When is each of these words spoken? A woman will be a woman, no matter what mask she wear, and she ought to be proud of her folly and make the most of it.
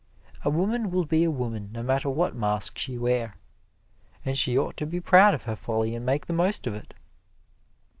A 0.43 0.49
woman 0.49 0.89
will 0.89 1.05
be 1.05 1.23
a 1.23 1.29
woman, 1.29 1.69
no 1.73 1.83
matter 1.83 2.09
what 2.09 2.35
mask 2.35 2.75
she 2.79 2.97
wear, 2.97 3.35
and 4.25 4.35
she 4.35 4.57
ought 4.57 4.75
to 4.77 4.87
be 4.87 4.99
proud 4.99 5.35
of 5.35 5.43
her 5.43 5.55
folly 5.55 5.93
and 5.93 6.03
make 6.03 6.25
the 6.25 6.33
most 6.33 6.65
of 6.65 6.73
it. 6.73 6.95